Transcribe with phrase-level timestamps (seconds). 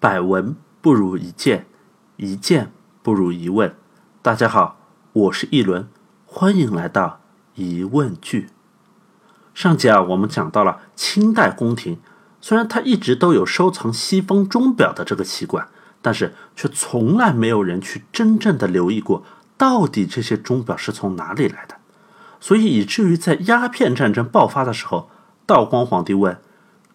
[0.00, 1.66] 百闻不如一见，
[2.16, 3.74] 一见不如一问。
[4.22, 4.78] 大家好，
[5.12, 5.90] 我是一轮，
[6.24, 7.20] 欢迎来到
[7.54, 8.48] 疑问句。
[9.52, 11.98] 上集啊，我们讲到了清代宫廷，
[12.40, 15.68] 虽然它一直都有收藏西方钟表的这个习惯，
[16.00, 19.22] 但是却从来没有人去真正的留意过，
[19.58, 21.76] 到底这些钟表是从哪里来的。
[22.40, 25.10] 所以以至于在鸦片战争爆发的时候，
[25.44, 26.40] 道光皇帝问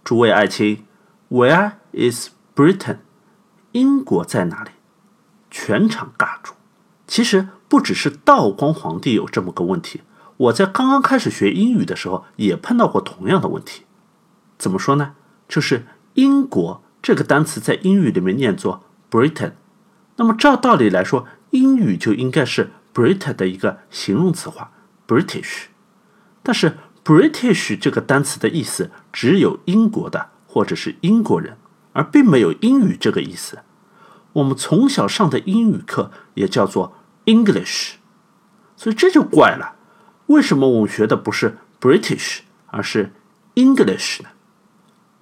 [0.03, 0.83] 诸位爱卿
[1.29, 2.99] ，Where is Britain？
[3.73, 4.69] 英国在哪里？
[5.51, 6.53] 全场尬住。
[7.05, 10.01] 其实不只是道光皇帝有这么个问题，
[10.37, 13.83] 我在刚刚开始学英语的时候也碰到过同样的问题。
[14.57, 15.15] 怎么说呢？
[15.49, 19.51] 就是英国这个单词在英语里面念作 Britain，
[20.15, 24.71] 那么照道理来说，英语就应该是 Britain 的一个形容词化
[25.05, 25.65] British。
[26.41, 31.57] 但是 British 这个单词的意思只有英国的或者是英国人。
[31.95, 33.59] 而并没有英语这个意思。
[34.33, 36.93] 我们从小上的英语课也叫做
[37.25, 37.93] English，
[38.75, 39.75] 所以这就怪了。
[40.27, 43.13] 为什么我们学的不是 British，而是
[43.55, 44.29] English 呢？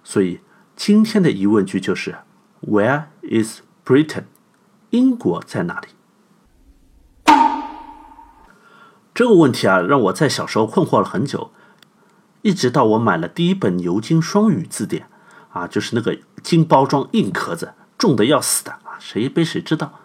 [0.03, 0.39] 所以
[0.75, 2.15] 今天的疑问句就是
[2.61, 4.23] Where is Britain？
[4.89, 5.89] 英国在哪里？
[9.13, 11.51] 这个问题啊，让我在小时候困惑了很久，
[12.41, 15.07] 一直到我买了第一本牛津双语字典。
[15.53, 19.99] 啊，就是那个金包装硬壳子，重的要死的啊，谁背谁知道。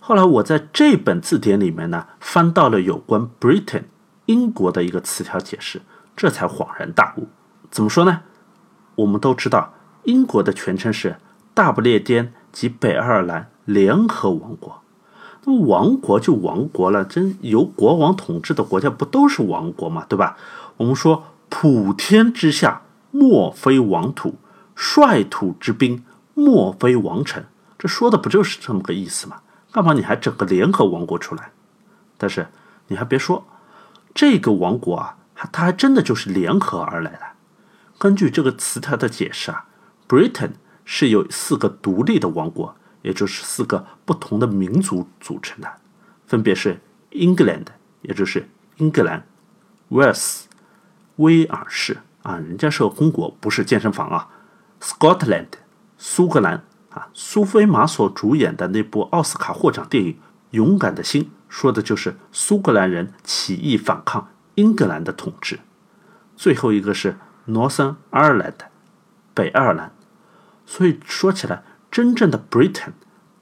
[0.00, 3.84] 后来我在这本字典里面呢，翻到了有关 Britain
[4.24, 5.82] 英国的一个词条解释，
[6.16, 7.28] 这才恍然大悟。
[7.70, 8.22] 怎么说呢？
[8.96, 11.16] 我们都知道，英国的全称是
[11.52, 14.80] 大不列颠及北爱尔兰联合王国。
[15.44, 20.38] 那么王国就王国了，真由国王统治的国家不都是王国嘛，对吧？
[20.78, 24.36] 我们说普天之下莫非王土。
[24.80, 27.46] 率土之滨，莫非王臣。
[27.76, 29.40] 这说的不就是这么个意思吗？
[29.72, 31.50] 干嘛你还整个联合王国出来？
[32.16, 32.46] 但是
[32.86, 33.44] 你还别说，
[34.14, 37.20] 这个王国啊，它它还真的就是联合而来的。
[37.98, 39.66] 根据这个词条的解释啊
[40.08, 40.52] ，Britain
[40.84, 45.68] 是由四个独立的王国，也就是四个不同的民族组成的，
[46.26, 47.66] 分别是 England，
[48.02, 49.26] 也就是英格兰
[49.90, 50.42] ，Wales，
[51.16, 54.28] 威尔士啊，人家是个公国，不是健身房啊。
[54.80, 55.48] Scotland，
[55.96, 60.12] 苏格兰啊，苏菲玛索主演的那部奥斯卡获奖电影
[60.50, 65.60] 《勇敢的心》，说的就是苏格兰人起义反抗英格兰的统治。
[66.36, 67.16] 最后一个是
[67.48, 68.54] Northern Ireland，
[69.34, 69.92] 北爱尔兰。
[70.64, 72.92] 所以说起来，真正的 Britain，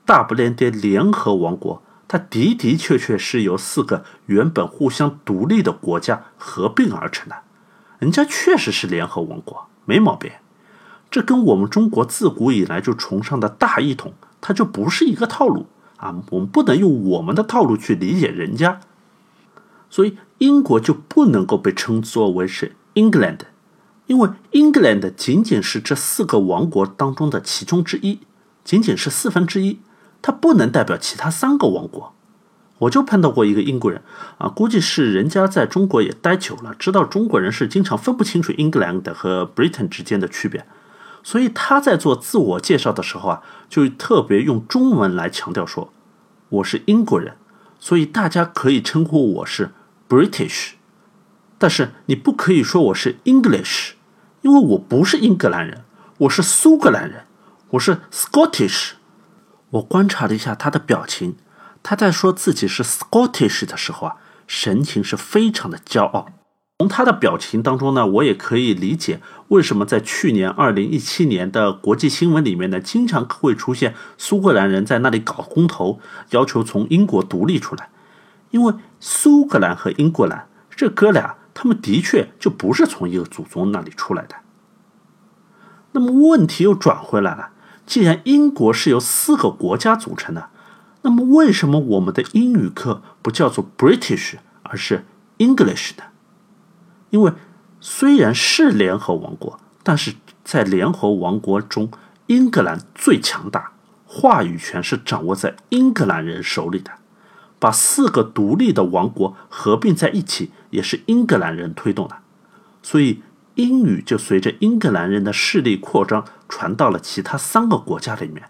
[0.05, 7.43] 大不列颠联合王国，它的的确确是由四个原本互相独立的国家合并而成的。
[7.99, 10.31] 人家确实是联合王国，没毛病。
[11.11, 16.15] 这跟我们中国自古以来就崇尚的大一统，它就不是一个套路啊！
[16.31, 18.81] 我们不能用我们的套路去理解人家，
[19.89, 23.39] 所以英国就不能够被称作为是 England，
[24.07, 28.21] 因为 England 仅仅是这四个王国当中的其中之一，
[28.63, 29.79] 仅仅是四分之一，
[30.21, 32.13] 它不能代表其他三个王国。
[32.81, 34.03] 我就碰到过一个英国人
[34.37, 40.67] 啊，估计是人家在中国也待久了，知道中国人是经常分不清楚 England 和 Britain 之间的区别。
[41.27, 45.93] 所以他在做自我介绍的时候啊，就特别用中文来强调说
[46.51, 47.37] ：“我是英国人，
[47.81, 49.73] 所以大家可以称呼我是
[50.09, 50.75] British，
[51.59, 53.95] 但是你不可以说我是 English，
[54.43, 55.85] 因为我不是英格兰人，
[56.19, 57.25] 我是苏格兰人，
[57.71, 58.93] 我是 Scottish。”
[59.71, 61.35] 我观察了一下他的表情，
[61.83, 64.17] 他在说自己是 Scottish 的时候啊，
[64.47, 66.29] 神情是非常的骄傲。
[66.79, 76.01] 从他的表情当中呢，我也可以理解为什么在去年二零一七年的国际新闻里面呢，经常会出现苏格兰人在那里搞公投，
[76.31, 77.89] 要求从英国独立出来。
[78.51, 84.37] 因为苏格兰和英格兰这哥俩，他们的确就不是从一个祖宗那里出来的。
[85.93, 87.53] 那么问题又转回来了，
[87.87, 90.51] 既然英国是由四个国家组成的，
[91.01, 95.07] 那么为什么我们的英语课不叫做 British，而是
[95.39, 96.05] English 呢？
[97.11, 97.33] 因为
[97.81, 100.15] 虽然是联合王国，但是
[100.45, 101.91] 在联合王国中，
[102.27, 103.73] 英格兰最强大，
[104.05, 106.91] 话语权是掌握在英格兰人手里的。
[107.59, 112.17] 把四个独立的王国合并在一起，也是英格兰人推动的。
[112.83, 113.23] 所以
[113.55, 118.45] 英语就随着英格兰人的势力扩张，传到了其他三个国家里面，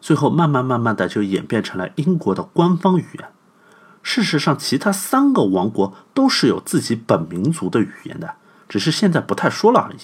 [0.00, 3.28] 最后慢慢慢慢的就演变成了英国的官方语言。
[4.04, 8.34] 事实上，其他三个王国都是有自己本民族的语言的，
[8.68, 9.96] 只是现在不太说了而已。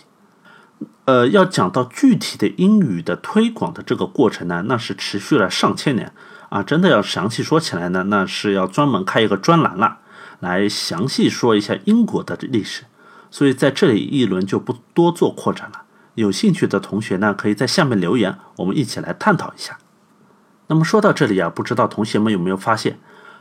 [1.05, 6.12] 呃，要讲到具体的英语的推广的这个过程呢，那是持续了上千年
[6.49, 6.62] 啊！
[6.62, 9.99] 真的要详细说起来呢，那是要专门开一个专栏了，
[10.38, 12.85] 来详细说一下英国的历史。
[13.31, 15.82] 所以在这里一轮就不多做扩展了。
[16.14, 19.79] 有兴趣的同学呢，可以在下面留言，我们一起来探讨一下。
[20.69, 22.99] 那么说到这里啊，不知道同学们有没有发现，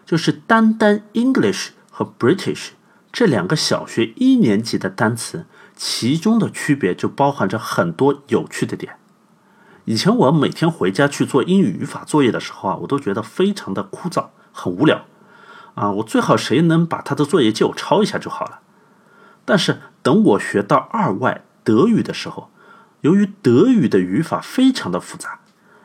[0.10, 2.70] 就是单单 English 和 British
[3.12, 5.46] 这两个小学一年级的单词。
[5.76, 8.98] 其中的区别就包含着很多有趣的点。
[9.86, 15.06] 以前我每天回家去做英语语法作业的时候啊，我都觉得非常的枯燥，很无聊
[15.76, 15.92] 啊。
[15.92, 18.62] 我最好谁能把他的作业借我抄一下就好了。
[19.46, 22.50] 但是等我学到二外德语的时候，
[23.02, 25.42] 由于德语的语法非常的复杂，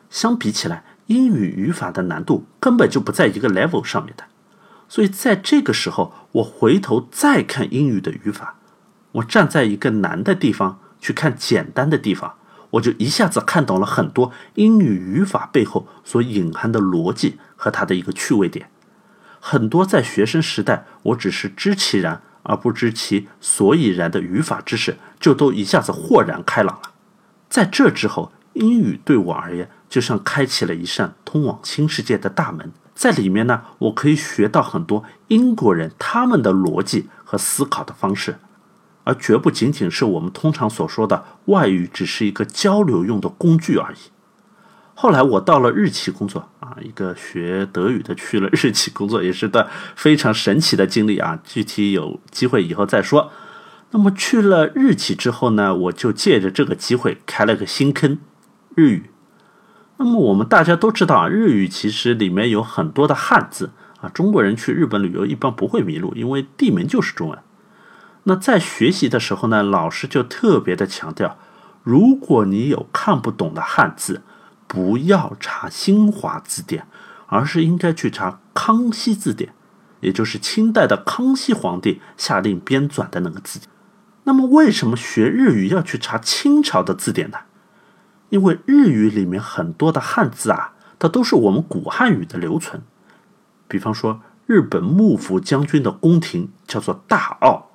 [0.08, 4.24] 相比起来，英语语法的难度根本就不在一个 level 上面的。
[4.88, 8.56] 所以在这个时候，我回头再看英语的语法。
[9.12, 12.34] 我站在一个难的地方去看简单的地方，
[12.70, 18.68] 我就一下子看懂了很多英语语法背后所隐含的逻辑和它的一个趣味点。
[19.40, 26.92] 很多在学生时代我只是知其然而不知其所以然的语法知识，就都一下子豁然开朗了。
[27.48, 38.36] 在这之后，英语对我而言就像开启了一扇通往新世界的大门，在里面呢，我可以学到很多英国人他们的逻辑和思考的方式。
[39.06, 43.96] 而绝不仅仅是我们通常所说的外语只是一个交流用的工具而已。
[44.94, 51.38] 后来我到了日企工作啊，一个学德语的去了日企工作，也是段非常神奇的经历啊。
[51.44, 53.30] 具体有机会以后再说。
[53.90, 58.18] 那么去了日企之后呢，我就借着这个机会开了个新坑——
[58.74, 59.10] 日语。
[59.96, 67.38] 那么我们大家都知道啊，日语其实里面有很多的汉字啊，中国人去日本旅游一般不会迷路，因为地名就是中文。
[68.24, 71.38] 那在学习的时候呢，老师就特别的强调，
[71.82, 74.22] 如果你有看不懂的汉字，
[74.66, 76.86] 不要查新华字典，
[77.26, 79.54] 而是应该去查康熙字典，
[80.00, 83.68] 也就是清代的康熙皇帝下令编纂的那个字典。
[84.24, 87.38] 那么，为什么学日语要去查清朝的字典呢？
[88.30, 92.82] 因为日语里面很多的汉字啊，它都是我们古汉语的留存。
[93.68, 97.70] 比方说，日本幕府将军的宫廷叫做大奥。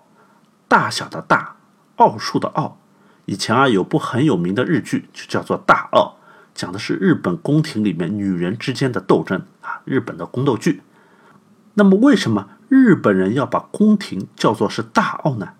[0.68, 1.56] 大小的大，
[1.96, 2.78] 奥数的奥，
[3.25, 6.18] 以前啊有部很有名的日剧，就叫做《大奥》，
[6.54, 10.84] 讲的是日本宫廷里面女人之间的斗争啊，日本的宫斗剧。
[11.74, 15.54] 那么为什么日本人要把宫廷叫做是大奥呢？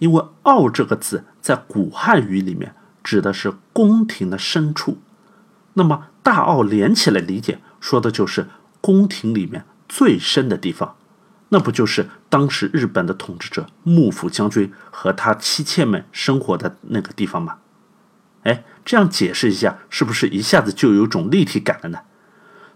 [0.00, 2.74] 因为“奥”这个字在古汉语里面
[3.10, 4.98] 指的是宫廷的深处，
[5.74, 8.46] 那么大奥连起来理解，说的就是
[8.80, 10.94] 宫廷里面最深的地方。
[11.48, 17.56] 那不就是当时日本的统治者幕府将军和他妻妾们生活的那个地方吗？
[18.44, 22.02] 哎，这样解释一下，是不是一下子就有种立体感了呢？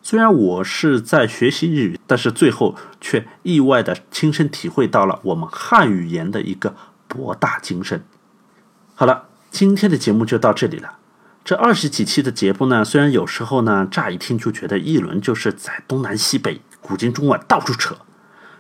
[0.02, 6.74] 虽然我是在学习日语，但是最后却意外的亲身体会到了我们汉语言的一个
[7.06, 8.04] 博大精深。
[8.96, 10.98] 好了，今天的节目就到这里了。
[11.44, 17.98] 这二十几期的节目呢，虽然有时候呢，乍一听就觉得一轮就是在东南西北、古今中外到处扯。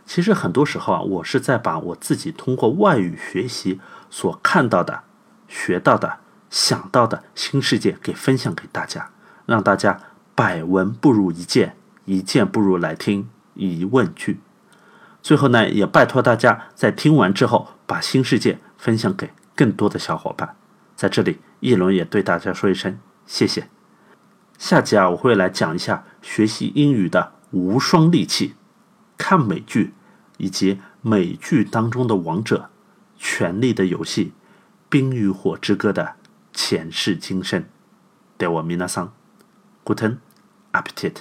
[0.06, 5.00] 其实很多时候啊，我是在把我自己通过外语学习所看到的、
[5.48, 6.18] 学到的、
[6.48, 9.10] 想到的新世界给分享给大家，
[9.46, 9.98] 让大家
[10.36, 14.38] 百闻不如一见，一见不如来听疑问句。
[15.20, 20.54] 最后呢，也拜托大家在听完之后，把新世界分享给更多的小伙伴。
[20.95, 23.69] 在这里，一轮也对大家说一声谢谢。
[24.57, 28.55] 下集啊，我会来讲一下学习英语的无双利器。
[29.17, 29.93] 看美剧，
[30.37, 32.69] 以及美剧当中的王者，《
[33.21, 34.25] 权力的游戏》《
[34.89, 36.15] 冰与火之歌》的
[36.53, 37.65] 前世今生。
[38.37, 39.09] では皆さん、
[39.83, 40.17] guten
[40.71, 41.15] Appetit。